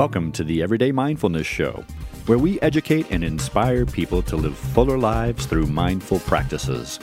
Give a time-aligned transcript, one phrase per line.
[0.00, 1.84] Welcome to the Everyday Mindfulness Show,
[2.24, 6.98] where we educate and inspire people to live fuller lives through mindful practices.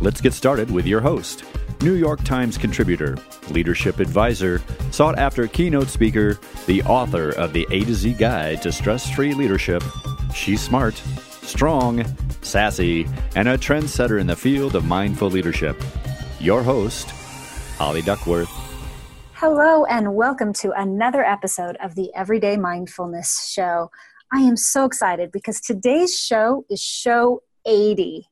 [0.00, 1.44] Let's get started with your host,
[1.82, 3.16] New York Times contributor,
[3.50, 4.60] leadership advisor,
[4.90, 6.36] sought after keynote speaker,
[6.66, 9.84] the author of the A to Z Guide to Stress Free Leadership.
[10.34, 10.96] She's smart,
[11.42, 12.04] strong,
[12.40, 15.80] sassy, and a trendsetter in the field of mindful leadership.
[16.40, 17.08] Your host,
[17.78, 18.61] Holly Duckworth.
[19.44, 23.90] Hello, and welcome to another episode of the Everyday Mindfulness Show.
[24.32, 28.24] I am so excited because today's show is show 80.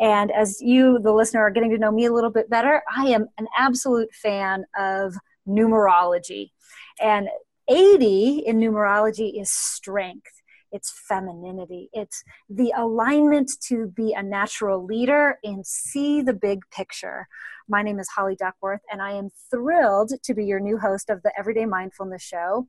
[0.00, 3.10] And as you, the listener, are getting to know me a little bit better, I
[3.10, 5.14] am an absolute fan of
[5.46, 6.50] numerology.
[7.00, 7.28] And
[7.68, 10.39] 80 in numerology is strength
[10.72, 17.26] it's femininity, it's the alignment to be a natural leader and see the big picture.
[17.68, 21.22] My name is Holly Duckworth, and I am thrilled to be your new host of
[21.22, 22.66] the Everyday Mindfulness Show.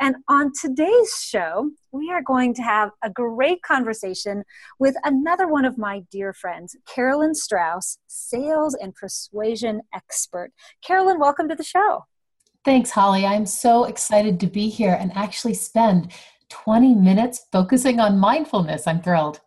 [0.00, 4.42] And on today's show, we are going to have a great conversation
[4.78, 10.50] with another one of my dear friends, Carolyn Strauss, sales and persuasion expert.
[10.84, 12.04] Carolyn, welcome to the show.
[12.64, 13.26] Thanks, Holly.
[13.26, 16.12] I'm so excited to be here and actually spend
[16.52, 18.86] 20 minutes focusing on mindfulness.
[18.86, 19.40] I'm thrilled.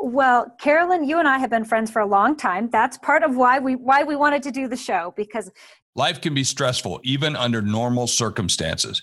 [0.00, 2.68] Well, Carolyn, you and I have been friends for a long time.
[2.70, 5.50] That's part of why we why we wanted to do the show because
[5.96, 9.02] life can be stressful even under normal circumstances.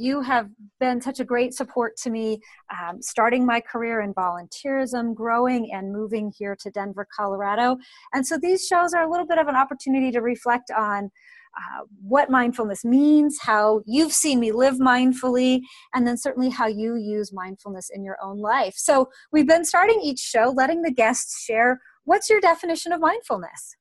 [0.00, 2.40] you have been such a great support to me
[2.70, 7.76] um, starting my career in volunteerism growing and moving here to denver colorado.
[8.14, 11.10] And so these shows are a little bit of an opportunity to reflect on
[11.56, 15.60] uh, what mindfulness means how you've seen me live mindfully
[15.94, 18.74] and then certainly how you use mindfulness in your own life.
[18.76, 23.76] So we've been starting each show letting the guests share what's your definition of mindfulness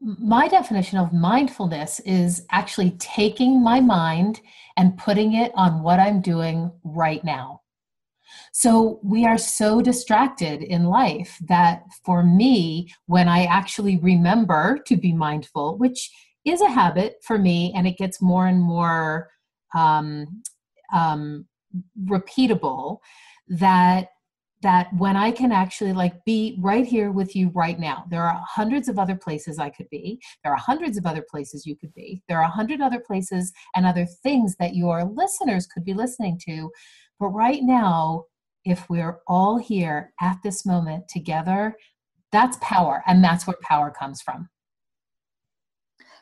[0.00, 4.40] my definition of mindfulness is actually taking my mind
[4.76, 7.60] and putting it on what I'm doing right now.
[8.52, 14.96] So we are so distracted in life that for me, when I actually remember to
[14.96, 16.10] be mindful, which
[16.44, 19.30] is a habit for me, and it gets more and more
[19.74, 20.42] um,
[20.92, 21.46] um,
[22.04, 22.98] repeatable,
[23.48, 24.08] that
[24.62, 28.42] that when I can actually like be right here with you right now, there are
[28.46, 30.20] hundreds of other places I could be.
[30.44, 32.22] There are hundreds of other places you could be.
[32.28, 36.38] There are a hundred other places and other things that your listeners could be listening
[36.46, 36.70] to.
[37.18, 38.24] But right now,
[38.64, 41.76] if we're all here at this moment together,
[42.32, 43.02] that's power.
[43.06, 44.48] And that's where power comes from.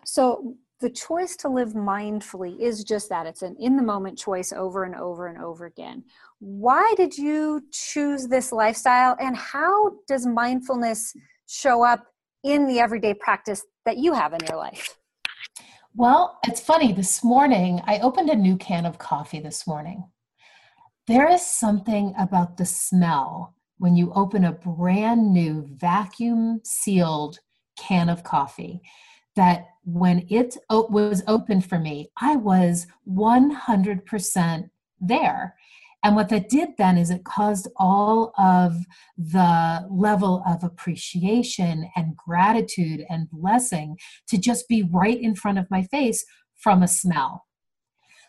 [0.04, 4.52] So the choice to live mindfully is just that it's an in the moment choice
[4.52, 6.04] over and over and over again.
[6.38, 11.14] Why did you choose this lifestyle and how does mindfulness
[11.48, 12.06] show up
[12.44, 14.96] in the everyday practice that you have in your life?
[15.94, 16.92] Well, it's funny.
[16.92, 20.04] This morning, I opened a new can of coffee this morning.
[21.08, 27.40] There is something about the smell when you open a brand new vacuum sealed
[27.76, 28.82] can of coffee
[29.36, 34.70] that when it was open for me, I was 100%
[35.00, 35.54] there.
[36.04, 38.76] And what that did then is it caused all of
[39.16, 43.98] the level of appreciation and gratitude and blessing
[44.28, 46.24] to just be right in front of my face
[46.54, 47.46] from a smell.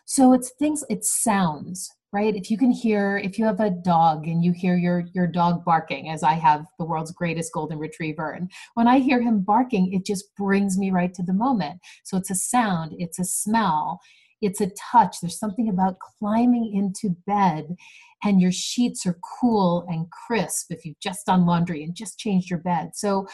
[0.04, 2.34] So it's things, it's sounds right?
[2.34, 5.64] If you can hear if you have a dog and you hear your your dog
[5.64, 9.92] barking as i have the world's greatest golden retriever and when i hear him barking
[9.92, 11.80] it just brings me right to the moment.
[12.04, 14.00] So it's a sound it's a smell
[14.40, 15.20] it's a touch.
[15.20, 17.76] There's something about climbing into bed
[18.24, 22.50] and your sheets are cool and crisp if you've just done laundry and just changed
[22.50, 22.90] your bed.
[22.94, 23.26] So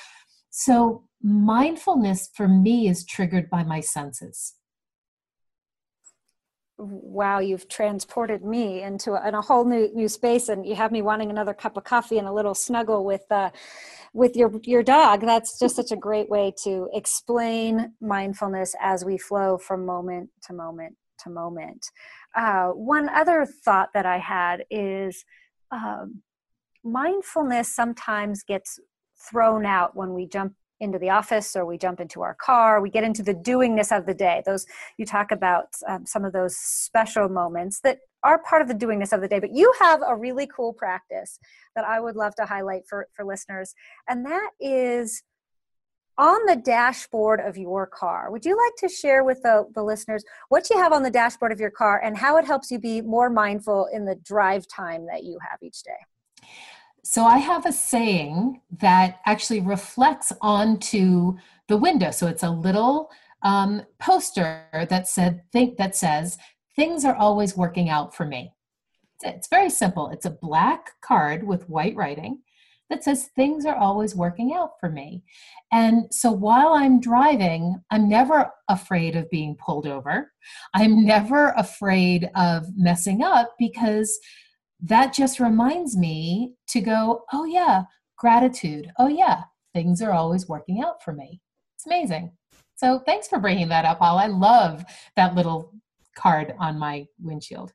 [0.50, 4.54] so mindfulness for me is triggered by my senses
[6.78, 10.92] wow, you've transported me into a, in a whole new new space, and you have
[10.92, 13.50] me wanting another cup of coffee and a little snuggle with uh,
[14.12, 15.22] with your your dog.
[15.22, 20.52] That's just such a great way to explain mindfulness as we flow from moment to
[20.52, 21.86] moment to moment.
[22.34, 25.24] Uh, one other thought that I had is
[25.70, 26.22] um,
[26.84, 28.78] mindfulness sometimes gets
[29.30, 32.90] thrown out when we jump into the office or we jump into our car we
[32.90, 34.42] get into the doingness of the day.
[34.44, 34.66] Those
[34.98, 39.12] you talk about um, some of those special moments that are part of the doingness
[39.12, 41.38] of the day but you have a really cool practice
[41.76, 43.74] that i would love to highlight for for listeners
[44.08, 45.22] and that is
[46.18, 48.30] on the dashboard of your car.
[48.30, 51.52] Would you like to share with the, the listeners what you have on the dashboard
[51.52, 55.06] of your car and how it helps you be more mindful in the drive time
[55.06, 55.92] that you have each day
[57.08, 61.36] so I have a saying that actually reflects onto
[61.68, 62.10] the window.
[62.10, 63.10] So it's a little
[63.44, 66.36] um, poster that said think that says
[66.74, 68.52] things are always working out for me.
[69.22, 70.10] It's very simple.
[70.10, 72.40] It's a black card with white writing
[72.90, 75.22] that says things are always working out for me.
[75.70, 80.32] And so while I'm driving, I'm never afraid of being pulled over.
[80.74, 84.18] I'm never afraid of messing up because
[84.80, 87.84] that just reminds me to go, oh, yeah,
[88.18, 88.90] gratitude.
[88.98, 89.42] Oh, yeah,
[89.74, 91.40] things are always working out for me.
[91.76, 92.32] It's amazing.
[92.76, 94.18] So thanks for bringing that up, Paul.
[94.18, 94.84] I love
[95.16, 95.72] that little
[96.16, 97.72] card on my windshield.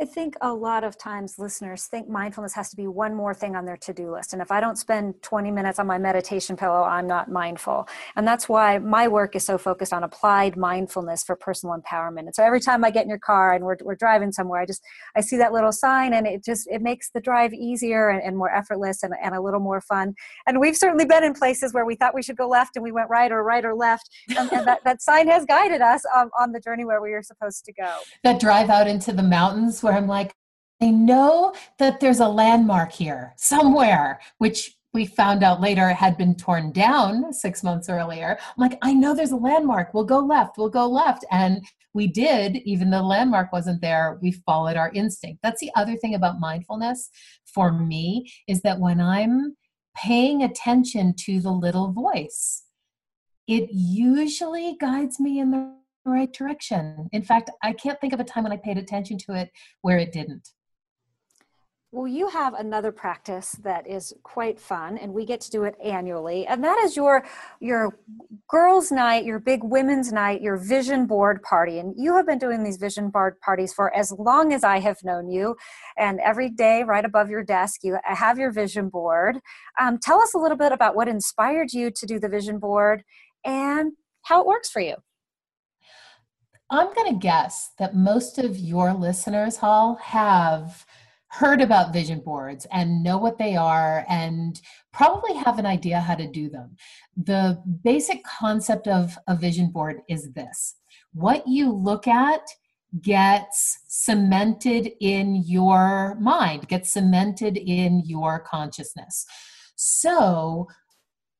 [0.00, 3.54] I think a lot of times listeners think mindfulness has to be one more thing
[3.54, 4.32] on their to do list.
[4.32, 7.86] And if I don't spend 20 minutes on my meditation pillow, I'm not mindful.
[8.16, 12.20] And that's why my work is so focused on applied mindfulness for personal empowerment.
[12.20, 14.66] And so every time I get in your car and we're, we're driving somewhere, I
[14.66, 14.82] just,
[15.14, 18.36] I see that little sign and it just, it makes the drive easier and, and
[18.36, 20.14] more effortless and, and a little more fun.
[20.46, 22.92] And we've certainly been in places where we thought we should go left and we
[22.92, 24.08] went right or right or left.
[24.36, 27.22] And, and that, that sign has guided us on, on the journey where we are
[27.22, 27.98] supposed to go.
[28.24, 30.32] That drive out into the mountains where I'm like,
[30.80, 36.34] I know that there's a landmark here somewhere, which we found out later had been
[36.34, 38.36] torn down six months earlier.
[38.40, 39.94] I'm like, I know there's a landmark.
[39.94, 40.58] We'll go left.
[40.58, 41.24] We'll go left.
[41.30, 41.64] And
[41.94, 45.40] we did, even though the landmark wasn't there, we followed our instinct.
[45.42, 47.10] That's the other thing about mindfulness
[47.44, 49.56] for me is that when I'm
[49.96, 52.64] paying attention to the little voice,
[53.46, 55.74] it usually guides me in the
[56.10, 57.08] right direction.
[57.12, 59.50] In fact, I can't think of a time when I paid attention to it
[59.82, 60.48] where it didn't.
[61.94, 65.74] Well, you have another practice that is quite fun, and we get to do it
[65.84, 67.22] annually, and that is your
[67.60, 67.98] your
[68.48, 71.80] girls' night, your big women's night, your vision board party.
[71.80, 75.04] And you have been doing these vision board parties for as long as I have
[75.04, 75.54] known you,
[75.98, 79.40] and every day, right above your desk, you have your vision board.
[79.78, 83.04] Um, tell us a little bit about what inspired you to do the vision board
[83.44, 84.94] and how it works for you.
[86.72, 90.86] I'm going to guess that most of your listeners, Hall, have
[91.26, 94.58] heard about vision boards and know what they are and
[94.90, 96.74] probably have an idea how to do them.
[97.14, 100.76] The basic concept of a vision board is this
[101.12, 102.40] what you look at
[103.02, 109.26] gets cemented in your mind, gets cemented in your consciousness.
[109.76, 110.68] So,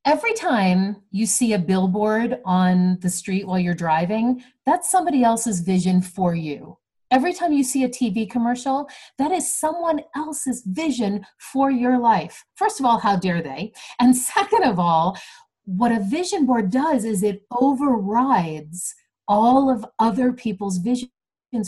[0.05, 5.61] every time you see a billboard on the street while you're driving, that's somebody else's
[5.61, 6.79] vision for you.
[7.11, 12.45] Every time you see a TV commercial, that is someone else's vision for your life.
[12.55, 13.73] First of all, how dare they?
[14.01, 15.19] And second of all,
[15.65, 18.95] what a vision board does is it overrides
[19.29, 21.11] all of other people's vision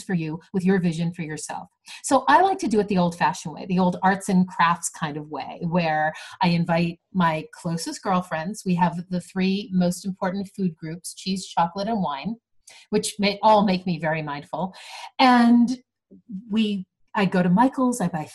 [0.03, 1.69] for you with your vision for yourself.
[2.03, 4.89] So I like to do it the old fashioned way, the old arts and crafts
[4.89, 6.13] kind of way, where
[6.43, 8.63] I invite my closest girlfriends.
[8.65, 12.37] We have the three most important food groups cheese, chocolate, and wine,
[12.91, 14.75] which may all make me very mindful.
[15.19, 15.79] And
[16.51, 18.29] we I go to Michael's, I buy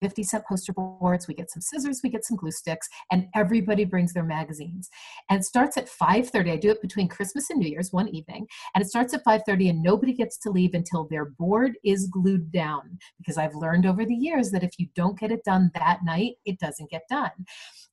[0.00, 3.84] 50 cent poster boards we get some scissors we get some glue sticks and everybody
[3.84, 4.88] brings their magazines.
[5.30, 8.82] And starts at 5.30 i do it between christmas and new year's one evening and
[8.82, 12.98] it starts at 5.30 and nobody gets to leave until their board is glued down
[13.18, 16.34] because i've learned over the years that if you don't get it done that night
[16.44, 17.30] it doesn't get done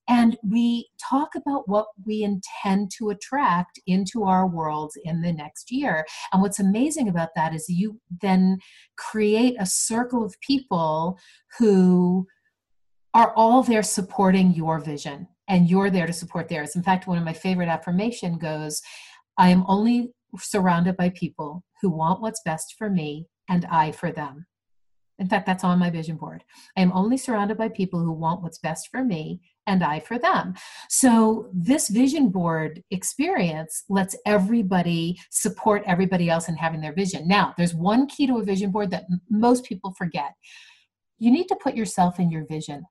[0.08, 5.72] and we talk about what we intend to attract into our worlds in the next
[5.72, 6.06] year.
[6.32, 8.60] And what's amazing about that is you then
[8.98, 11.18] create a circle of people
[11.58, 12.28] who
[13.14, 16.76] are all there supporting your vision and you're there to support theirs.
[16.76, 18.82] In fact, one of my favorite affirmation goes,
[19.38, 24.12] I am only surrounded by people who want what's best for me and I for
[24.12, 24.48] them.
[25.20, 26.44] In fact, that's on my vision board.
[26.76, 30.20] I am only surrounded by people who want what's best for me and I for
[30.20, 30.54] them.
[30.90, 37.28] So, this vision board experience lets everybody support everybody else in having their vision.
[37.28, 40.34] Now, there's one key to a vision board that m- most people forget
[41.20, 42.86] you need to put yourself in your vision.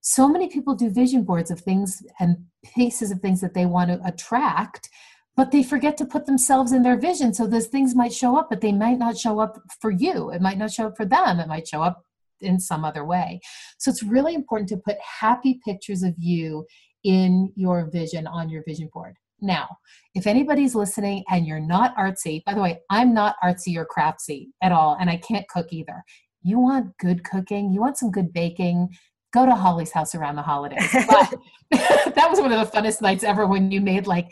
[0.00, 2.38] So many people do vision boards of things and
[2.74, 4.88] pieces of things that they want to attract,
[5.36, 7.34] but they forget to put themselves in their vision.
[7.34, 10.30] So those things might show up, but they might not show up for you.
[10.30, 11.38] It might not show up for them.
[11.38, 12.02] It might show up
[12.42, 13.40] in some other way.
[13.78, 16.66] So it's really important to put happy pictures of you
[17.04, 19.16] in your vision on your vision board.
[19.40, 19.76] Now,
[20.14, 24.48] if anybody's listening and you're not artsy, by the way, I'm not artsy or craftsy
[24.62, 26.04] at all, and I can't cook either.
[26.42, 28.88] You want good cooking, you want some good baking,
[29.34, 30.88] go to Holly's house around the holidays.
[31.08, 31.34] But
[32.14, 34.30] that was one of the funnest nights ever when you made like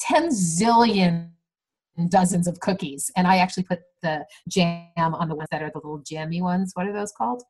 [0.00, 1.30] 10 zillion
[2.08, 3.10] dozens of cookies.
[3.16, 6.72] And I actually put the jam on the ones that are the little jammy ones.
[6.74, 7.42] What are those called?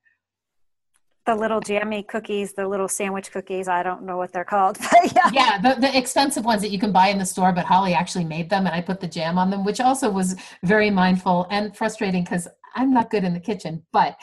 [1.26, 3.66] The little jammy cookies, the little sandwich cookies.
[3.66, 5.30] I don't know what they're called, but yeah.
[5.32, 8.24] Yeah, the, the expensive ones that you can buy in the store, but Holly actually
[8.24, 11.74] made them and I put the jam on them, which also was very mindful and
[11.74, 12.46] frustrating because
[12.76, 13.84] I'm not good in the kitchen.
[13.92, 14.16] But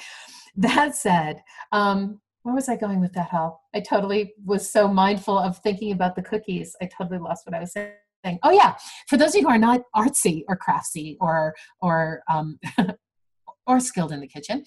[0.55, 3.61] that said, um, where was I going with that, Hal?
[3.73, 6.75] I totally was so mindful of thinking about the cookies.
[6.81, 8.39] I totally lost what I was saying thing.
[8.43, 8.75] Oh yeah,
[9.07, 12.59] for those of you who are not artsy or craftsy or or um,
[13.67, 14.63] or skilled in the kitchen,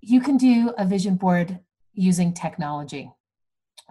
[0.00, 1.58] you can do a vision board
[1.92, 3.10] using technology.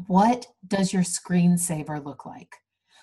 [0.08, 2.55] What does your screensaver look like?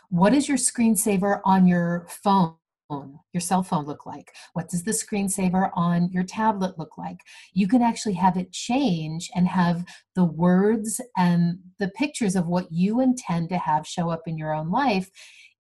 [0.09, 2.55] What is your screensaver on your phone?
[2.91, 4.33] Your cell phone look like?
[4.53, 7.19] What does the screensaver on your tablet look like?
[7.53, 12.71] You can actually have it change and have the words and the pictures of what
[12.71, 15.11] you intend to have show up in your own life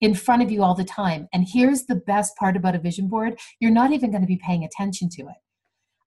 [0.01, 1.27] in front of you all the time.
[1.33, 4.41] And here's the best part about a vision board you're not even going to be
[4.45, 5.37] paying attention to it.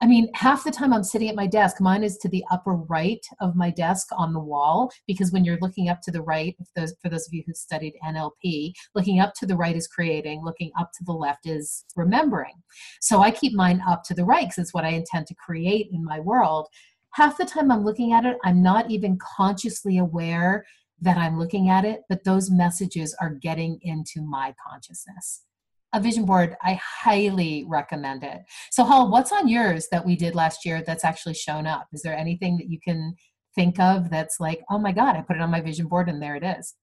[0.01, 2.73] I mean, half the time I'm sitting at my desk, mine is to the upper
[2.73, 6.55] right of my desk on the wall because when you're looking up to the right,
[6.77, 10.41] those for those of you who studied NLP, looking up to the right is creating,
[10.45, 12.53] looking up to the left is remembering.
[13.01, 15.89] So I keep mine up to the right because it's what I intend to create
[15.91, 16.67] in my world.
[17.15, 20.65] Half the time I'm looking at it, I'm not even consciously aware
[21.01, 25.43] that I'm looking at it, but those messages are getting into my consciousness
[25.93, 28.41] a vision board, I highly recommend it.
[28.71, 31.87] So, Hall, what's on yours that we did last year that's actually shown up?
[31.93, 33.15] Is there anything that you can
[33.55, 36.21] think of that's like, oh my God, I put it on my vision board and
[36.21, 36.75] there it is?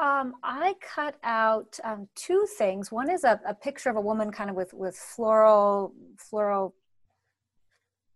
[0.00, 2.92] Um, I cut out um, two things.
[2.92, 6.74] One is a, a, picture of a woman kind of with, with floral, floral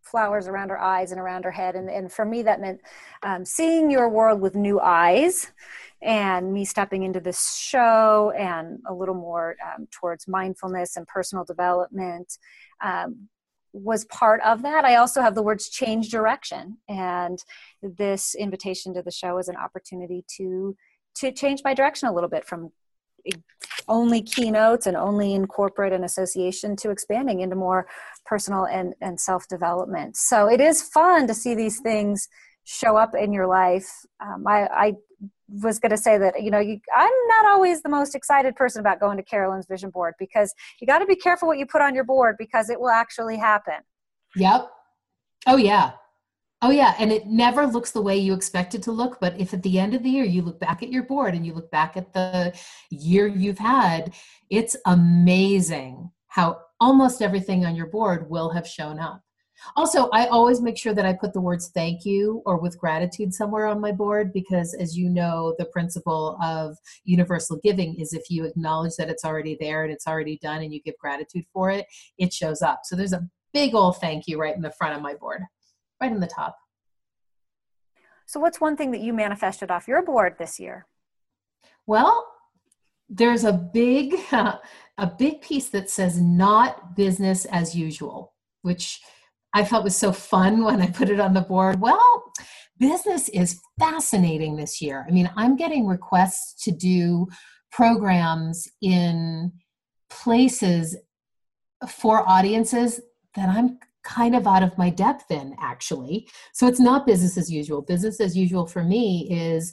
[0.02, 1.74] flowers around her eyes and around her head.
[1.74, 2.80] And, and for me, that meant
[3.22, 5.50] um, seeing your world with new eyes
[6.02, 11.44] and me stepping into this show and a little more um, towards mindfulness and personal
[11.44, 12.36] development
[12.82, 13.28] um,
[13.72, 14.84] was part of that.
[14.84, 17.42] I also have the words change direction, and
[17.82, 20.76] this invitation to the show is an opportunity to
[21.14, 22.72] to change my direction a little bit from
[23.88, 27.86] only keynotes and only in corporate and association to expanding into more
[28.24, 30.16] personal and, and self development.
[30.16, 32.28] So it is fun to see these things
[32.64, 33.88] show up in your life.
[34.20, 34.92] Um, I, I
[35.60, 38.80] was going to say that you know you, i'm not always the most excited person
[38.80, 41.82] about going to carolyn's vision board because you got to be careful what you put
[41.82, 43.74] on your board because it will actually happen
[44.34, 44.70] yep
[45.46, 45.92] oh yeah
[46.62, 49.52] oh yeah and it never looks the way you expect it to look but if
[49.52, 51.70] at the end of the year you look back at your board and you look
[51.70, 52.52] back at the
[52.90, 54.14] year you've had
[54.50, 59.22] it's amazing how almost everything on your board will have shown up
[59.76, 63.32] also, I always make sure that I put the words thank you or with gratitude
[63.32, 68.28] somewhere on my board because, as you know, the principle of universal giving is if
[68.28, 71.70] you acknowledge that it's already there and it's already done and you give gratitude for
[71.70, 71.86] it,
[72.18, 72.80] it shows up.
[72.84, 75.42] So there's a big old thank you right in the front of my board,
[76.02, 76.56] right in the top.
[78.26, 80.86] So, what's one thing that you manifested off your board this year?
[81.86, 82.26] Well,
[83.08, 84.60] there's a big, a
[85.18, 89.00] big piece that says not business as usual, which
[89.54, 91.80] I felt was so fun when I put it on the board.
[91.80, 92.24] Well,
[92.78, 95.04] business is fascinating this year.
[95.06, 97.28] I mean, I'm getting requests to do
[97.70, 99.52] programs in
[100.10, 100.96] places
[101.88, 103.00] for audiences
[103.34, 106.28] that I'm kind of out of my depth in, actually.
[106.52, 107.82] So it's not business as usual.
[107.82, 109.72] Business as usual for me is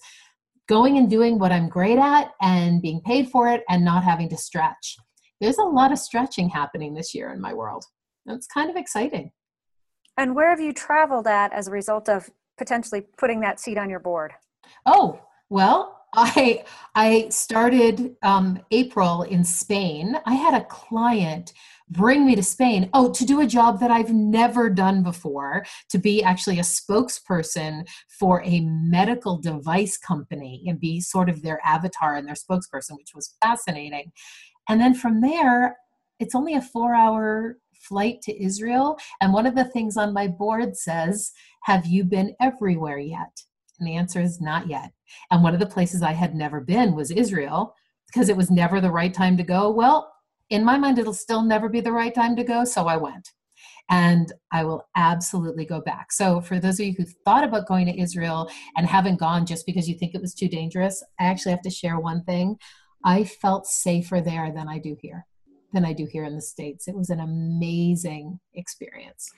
[0.68, 4.30] going and doing what I'm great at and being paid for it and not having
[4.30, 4.98] to stretch.
[5.42, 7.86] There's a lot of stretching happening this year in my world.
[8.28, 9.32] It's kind of exciting.
[10.18, 13.90] And where have you traveled at as a result of potentially putting that seat on
[13.90, 14.34] your board?
[14.86, 15.20] Oh,
[15.50, 20.18] well, I I started um, April in Spain.
[20.26, 21.54] I had a client
[21.90, 22.90] bring me to Spain.
[22.94, 27.88] Oh, to do a job that I've never done before, to be actually a spokesperson
[28.20, 33.16] for a medical device company and be sort of their avatar and their spokesperson, which
[33.16, 34.12] was fascinating.
[34.68, 35.78] And then from there,
[36.20, 38.98] it's only a four hour flight to Israel.
[39.22, 41.32] And one of the things on my board says,
[41.64, 43.42] Have you been everywhere yet?
[43.80, 44.92] And the answer is not yet.
[45.32, 47.74] And one of the places I had never been was Israel
[48.08, 49.72] because it was never the right time to go.
[49.72, 50.12] Well,
[50.50, 52.64] in my mind, it'll still never be the right time to go.
[52.64, 53.30] So I went.
[53.92, 56.12] And I will absolutely go back.
[56.12, 59.66] So, for those of you who thought about going to Israel and haven't gone just
[59.66, 62.58] because you think it was too dangerous, I actually have to share one thing.
[63.04, 65.26] I felt safer there than I do here,
[65.74, 66.88] than I do here in the States.
[66.88, 69.32] It was an amazing experience.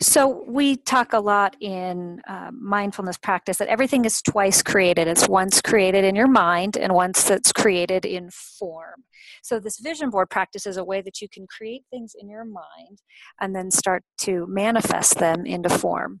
[0.00, 5.08] So, we talk a lot in uh, mindfulness practice that everything is twice created.
[5.08, 9.04] It's once created in your mind and once it's created in form.
[9.42, 12.44] So, this vision board practice is a way that you can create things in your
[12.44, 13.02] mind
[13.40, 16.20] and then start to manifest them into form.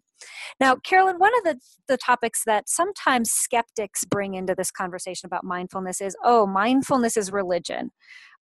[0.60, 5.44] Now, Carolyn, one of the, the topics that sometimes skeptics bring into this conversation about
[5.44, 7.90] mindfulness is oh, mindfulness is religion.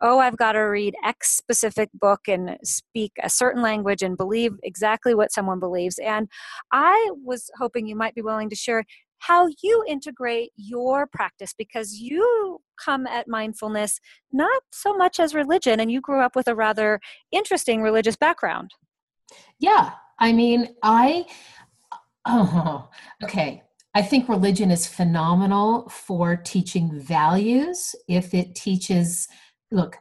[0.02, 4.54] Oh, I've got to read X specific book and speak a certain language and believe
[4.64, 5.98] exactly what someone believes.
[6.00, 6.28] And
[6.72, 8.84] I was hoping you might be willing to share
[9.20, 14.00] how you integrate your practice because you come at mindfulness
[14.32, 17.00] not so much as religion and you grew up with a rather
[17.32, 18.72] interesting religious background.
[19.60, 21.26] Yeah, I mean, I
[22.28, 22.90] Oh,
[23.24, 23.64] okay.
[23.96, 27.96] I think religion is phenomenal for teaching values.
[28.08, 29.28] If it teaches,
[29.72, 29.98] look,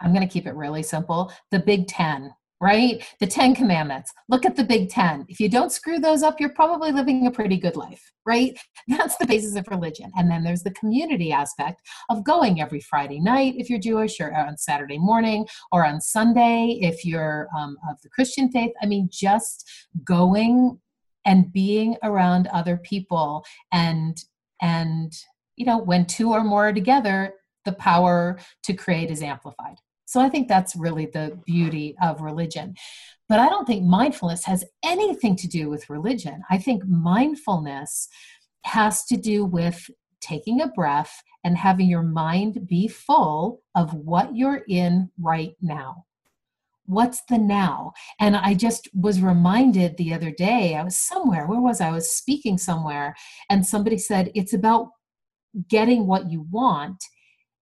[0.00, 3.04] I'm going to keep it really simple the Big Ten, right?
[3.18, 4.12] The Ten Commandments.
[4.28, 5.24] Look at the Big Ten.
[5.28, 8.56] If you don't screw those up, you're probably living a pretty good life, right?
[8.88, 10.12] That's the basis of religion.
[10.16, 11.80] And then there's the community aspect
[12.10, 16.78] of going every Friday night if you're Jewish, or on Saturday morning, or on Sunday
[16.82, 18.72] if you're um, of the Christian faith.
[18.80, 19.68] I mean, just
[20.04, 20.78] going
[21.24, 23.44] and being around other people.
[23.72, 24.16] And
[24.60, 25.12] and
[25.56, 29.76] you know when two or more are together the power to create is amplified.
[30.06, 32.74] So i think that's really the beauty of religion.
[33.28, 36.42] But i don't think mindfulness has anything to do with religion.
[36.50, 38.08] I think mindfulness
[38.64, 44.34] has to do with taking a breath and having your mind be full of what
[44.34, 46.06] you're in right now
[46.86, 47.92] what's the now?
[48.20, 51.92] And i just was reminded the other day i was somewhere where was i, I
[51.92, 53.14] was speaking somewhere
[53.50, 54.88] and somebody said it's about
[55.68, 57.02] getting what you want.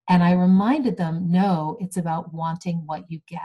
[0.08, 3.40] And i reminded them no it's about wanting what you get.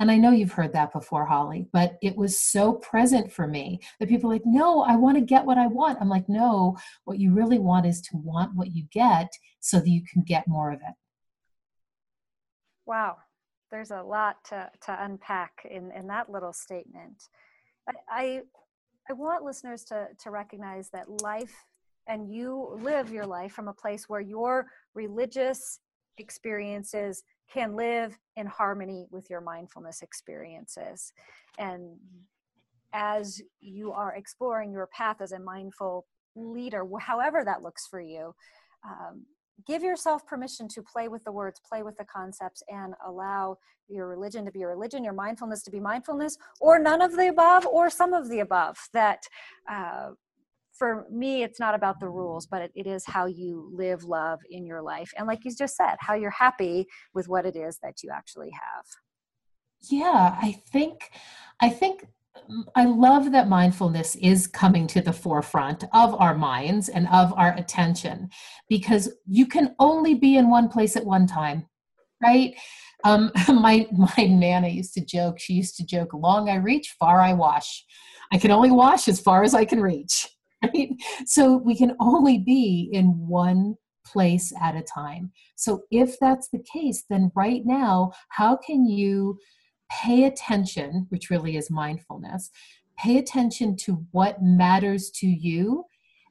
[0.00, 3.78] And I know you've heard that before, Holly, but it was so present for me
[4.00, 5.98] that people like, no, I want to get what I want.
[6.00, 9.88] I'm like, no, what you really want is to want what you get so that
[9.88, 10.94] you can get more of it.
[12.84, 13.18] Wow
[13.72, 17.28] there's a lot to, to unpack in, in that little statement.
[17.88, 18.40] I, I,
[19.10, 21.64] I want listeners to, to recognize that life
[22.06, 25.80] and you live your life from a place where your religious
[26.18, 31.12] experiences can live in harmony with your mindfulness experiences.
[31.58, 31.96] And
[32.92, 36.06] as you are exploring your path as a mindful
[36.36, 38.34] leader, however that looks for you,
[38.84, 39.24] um,
[39.66, 43.56] give yourself permission to play with the words, play with the concepts, and allow
[43.88, 47.28] your religion to be a religion, your mindfulness to be mindfulness, or none of the
[47.28, 48.78] above, or some of the above.
[48.92, 49.24] That
[49.70, 50.10] uh,
[50.72, 54.40] for me, it's not about the rules, but it, it is how you live love
[54.50, 55.12] in your life.
[55.16, 58.50] And like you just said, how you're happy with what it is that you actually
[58.50, 58.84] have.
[59.90, 61.10] Yeah, I think,
[61.60, 62.06] I think
[62.74, 67.54] I love that mindfulness is coming to the forefront of our minds and of our
[67.56, 68.30] attention
[68.68, 71.66] because you can only be in one place at one time,
[72.22, 72.54] right?
[73.04, 75.38] Um, my my nana used to joke.
[75.38, 77.84] She used to joke, "Long I reach, far I wash."
[78.32, 80.26] I can only wash as far as I can reach,
[80.62, 80.88] right?
[81.26, 83.74] So we can only be in one
[84.06, 85.30] place at a time.
[85.56, 89.38] So if that's the case, then right now, how can you?
[90.00, 92.50] Pay attention, which really is mindfulness,
[92.96, 95.84] pay attention to what matters to you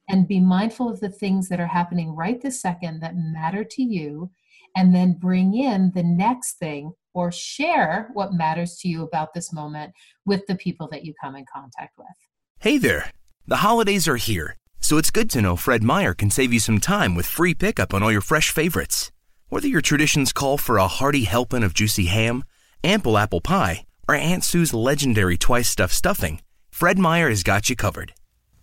[0.09, 3.83] and be mindful of the things that are happening right this second that matter to
[3.83, 4.29] you,
[4.75, 9.53] and then bring in the next thing or share what matters to you about this
[9.53, 9.93] moment
[10.25, 12.07] with the people that you come in contact with.
[12.59, 13.11] Hey there.
[13.47, 16.79] The holidays are here, so it's good to know Fred Meyer can save you some
[16.79, 19.11] time with free pickup on all your fresh favorites.
[19.49, 22.43] Whether your traditions call for a hearty helping of juicy ham,
[22.83, 26.41] ample apple pie, or Aunt Sue's legendary twice stuffed stuffing,
[26.71, 28.13] Fred Meyer has got you covered.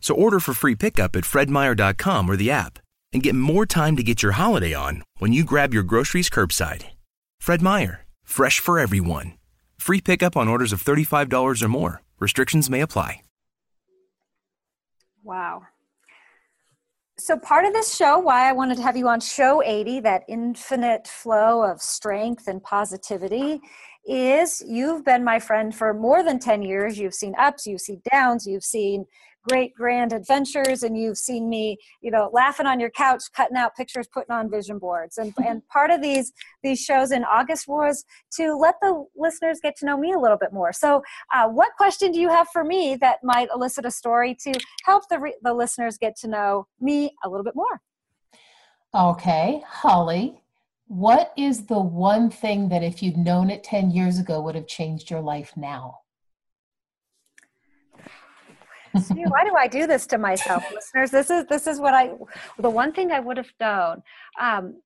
[0.00, 2.78] So order for free pickup at fredmeyer.com or the app
[3.12, 6.85] and get more time to get your holiday on when you grab your groceries curbside.
[7.40, 9.35] Fred Meyer, fresh for everyone.
[9.78, 12.02] Free pickup on orders of $35 or more.
[12.18, 13.22] Restrictions may apply.
[15.22, 15.62] Wow.
[17.18, 20.22] So, part of this show, why I wanted to have you on show 80, that
[20.28, 23.61] infinite flow of strength and positivity,
[24.09, 26.99] is you've been my friend for more than 10 years.
[26.99, 29.05] You've seen ups, you've seen downs, you've seen
[29.49, 33.75] great grand adventures and you've seen me you know laughing on your couch cutting out
[33.77, 35.18] pictures putting on vision boards.
[35.18, 39.77] And and part of these these shows in august was to let the listeners get
[39.77, 40.73] to know me a little bit more.
[40.73, 41.03] So
[41.35, 44.53] uh, what question do you have for me that might elicit a story to
[44.85, 47.81] help the, re- the listeners get to know me a little bit more?
[48.94, 50.40] Okay holly
[50.88, 54.66] what is the one thing that if you'd known it 10 years ago would have
[54.66, 55.98] changed your life now
[58.96, 61.11] See, why do I do this to myself, listeners?
[61.11, 62.12] This is this is what I.
[62.59, 64.03] The one thing I would have known.
[64.40, 64.81] Um,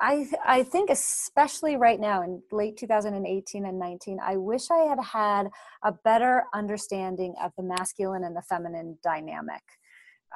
[0.00, 5.00] I I think especially right now in late 2018 and 19, I wish I had
[5.00, 5.48] had
[5.82, 9.62] a better understanding of the masculine and the feminine dynamic.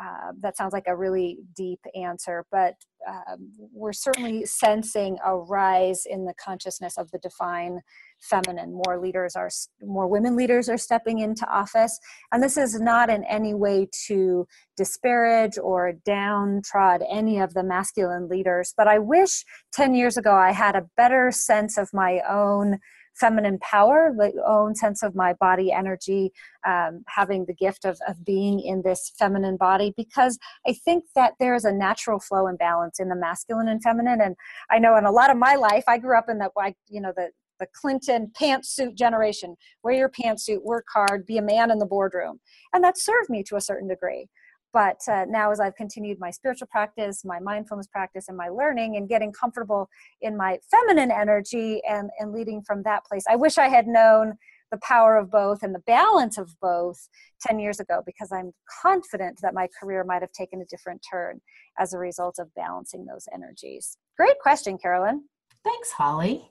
[0.00, 2.74] Uh, that sounds like a really deep answer, but
[3.06, 7.80] um, we're certainly sensing a rise in the consciousness of the divine
[8.20, 8.72] feminine.
[8.72, 9.50] More leaders are,
[9.82, 11.98] more women leaders are stepping into office,
[12.32, 18.28] and this is not in any way to disparage or downtrod any of the masculine
[18.28, 18.72] leaders.
[18.76, 22.78] But I wish 10 years ago I had a better sense of my own
[23.14, 26.32] feminine power, the own sense of my body energy,
[26.66, 31.34] um, having the gift of, of being in this feminine body, because I think that
[31.38, 34.20] there is a natural flow and balance in the masculine and feminine.
[34.20, 34.36] And
[34.70, 36.50] I know in a lot of my life, I grew up in the,
[36.88, 39.56] you know, the, the Clinton pantsuit generation.
[39.84, 42.40] Wear your pantsuit, work hard, be a man in the boardroom.
[42.72, 44.28] And that served me to a certain degree
[44.72, 48.96] but uh, now as i've continued my spiritual practice my mindfulness practice and my learning
[48.96, 49.88] and getting comfortable
[50.20, 54.34] in my feminine energy and, and leading from that place i wish i had known
[54.70, 57.08] the power of both and the balance of both
[57.46, 61.40] 10 years ago because i'm confident that my career might have taken a different turn
[61.78, 63.96] as a result of balancing those energies.
[64.16, 65.24] Great question carolyn.
[65.64, 66.48] Thanks holly.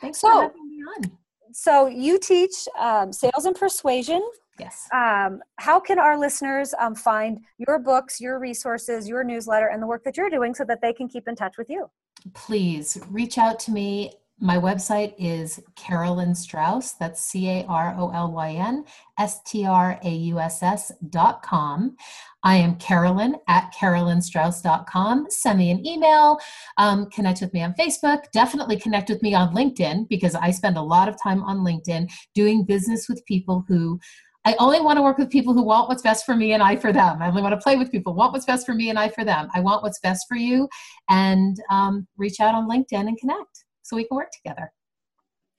[0.00, 1.18] Thanks so, for having me on.
[1.52, 4.26] so you teach um, sales and persuasion
[4.60, 4.86] Yes.
[4.92, 9.86] Um, how can our listeners um, find your books, your resources, your newsletter, and the
[9.86, 11.90] work that you're doing so that they can keep in touch with you?
[12.34, 14.12] Please reach out to me.
[14.42, 16.92] My website is Carolyn Strauss.
[16.92, 18.84] That's C A R O L Y N
[19.18, 21.96] S T R A U S S dot com.
[22.42, 25.26] I am Carolyn at carolynstrauss.com.
[25.28, 26.38] Send me an email.
[26.78, 28.30] Um, connect with me on Facebook.
[28.32, 32.10] Definitely connect with me on LinkedIn because I spend a lot of time on LinkedIn
[32.34, 34.00] doing business with people who
[34.44, 36.76] I only want to work with people who want what's best for me and I
[36.76, 37.20] for them.
[37.20, 39.24] I only want to play with people want what's best for me and I for
[39.24, 39.48] them.
[39.54, 40.68] I want what's best for you,
[41.08, 44.72] and um, reach out on LinkedIn and connect so we can work together.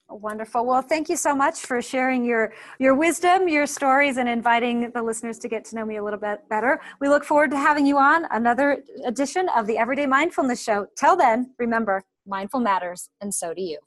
[0.08, 0.66] Wonderful.
[0.66, 5.02] Well, thank you so much for sharing your your wisdom, your stories, and inviting the
[5.02, 6.80] listeners to get to know me a little bit better.
[7.00, 10.86] We look forward to having you on another edition of the Everyday Mindfulness Show.
[10.98, 13.78] Till then, remember, mindful matters, and so do you.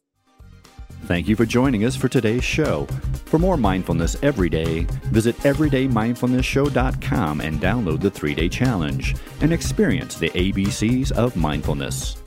[1.06, 2.88] Thank you for joining us for today's show.
[3.26, 10.16] For more mindfulness every day, visit everydaymindfulnessshow.com and download the three day challenge and experience
[10.16, 12.18] the ABCs of mindfulness.